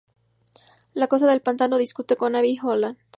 [0.95, 2.97] La Cosa del Pantano discute con Abby Holland.